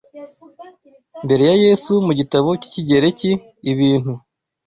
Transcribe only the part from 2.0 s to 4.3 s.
mu gitabo cyikigereki "Ibintu